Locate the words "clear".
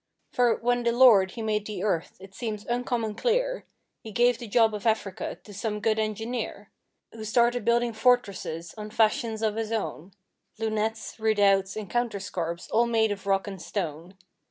3.13-3.67